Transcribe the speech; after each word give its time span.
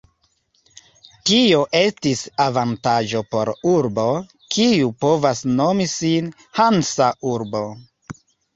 Tio 1.29 1.59
estis 1.79 2.23
avantaĝo 2.45 3.21
por 3.35 3.53
urbo, 3.73 4.07
kiu 4.57 4.91
povas 5.07 5.45
nomi 5.63 5.89
sin 5.95 6.35
hansa 6.61 7.13
urbo. 7.37 7.65